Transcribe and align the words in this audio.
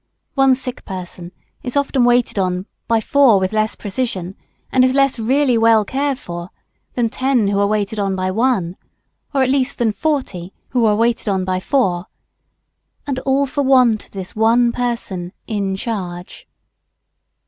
One 0.33 0.55
sick 0.55 0.83
person 0.83 1.31
is 1.61 1.77
often 1.77 2.03
waited 2.05 2.39
on 2.39 2.65
by 2.87 3.01
four 3.01 3.39
with 3.39 3.53
less 3.53 3.75
precision, 3.75 4.35
and 4.71 4.83
is 4.83 5.19
really 5.19 5.59
less 5.59 5.85
cared 5.85 6.17
for 6.17 6.49
than 6.95 7.07
ten 7.09 7.49
who 7.49 7.59
are 7.59 7.67
waited 7.67 7.99
on 7.99 8.15
by 8.15 8.31
one; 8.31 8.77
or 9.31 9.43
at 9.43 9.49
least 9.51 9.77
than 9.77 9.91
40 9.91 10.55
who 10.69 10.85
are 10.85 10.95
waited 10.95 11.29
on 11.29 11.45
by 11.45 11.59
4; 11.59 12.07
and 13.05 13.19
all 13.27 13.45
for 13.45 13.61
want 13.61 14.05
of 14.05 14.11
this 14.13 14.35
one 14.35 14.71
person 14.71 15.33
"in 15.45 15.75
charge.") 15.75 16.47